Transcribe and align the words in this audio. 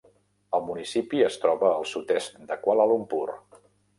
El 0.59 0.63
municipi 0.69 1.19
es 1.25 1.37
troba 1.43 1.69
al 1.81 1.85
sud-est 1.91 2.41
de 2.49 2.59
Kuala 2.65 2.91
Lumpur. 2.93 3.31